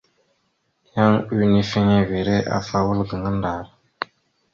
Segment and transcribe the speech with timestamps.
[0.93, 3.65] Yan unifiŋere afa wal gaŋa ndar.